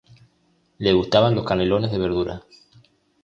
Le 0.79 0.93
gustaban 0.93 1.35
los 1.35 1.45
canelones 1.45 1.91
de 1.91 1.99
verdura. 1.99 2.41